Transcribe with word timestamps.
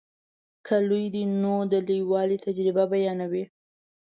که 0.65 0.75
لوی 0.87 1.05
دی 1.13 1.23
نو 1.41 1.55
د 1.71 1.73
لویوالي 1.87 2.37
تجربه 2.45 2.83
بیانوي. 2.93 3.43